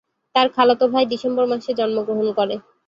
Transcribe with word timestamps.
তার 0.35 0.47
খালাতো 0.55 0.85
ভাই 0.93 1.03
ডিসেম্বর 1.11 1.45
মাসে 1.51 1.71
জন্মগ্রহণ 1.79 2.27
করে। 2.37 2.55